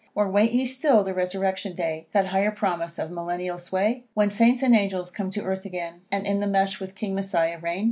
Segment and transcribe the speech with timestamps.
[0.15, 4.03] Or wait ye still the resurrection day, That higher promise of Millennial sway?
[4.15, 7.59] When Saints and angels come to earth again, And in the Mesh with King Messiah
[7.59, 7.79] reign?